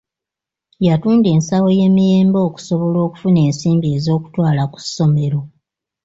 [0.87, 5.39] Yatunda ensawo y’emiyembe okusobola okufuna ensimbi ez’okutwala ku ssomero.